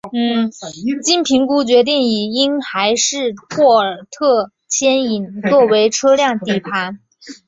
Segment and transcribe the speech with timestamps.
[1.03, 6.99] 经评估决定以婴孩式霍尔特牵引车作为车辆底盘。